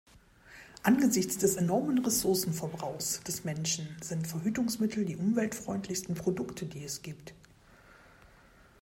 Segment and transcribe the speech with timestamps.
[0.81, 7.35] Angesichts des enormen Ressourcenverbrauchs des Menschen sind Verhütungsmittel die umweltfreundlichsten Produkte, die es gibt.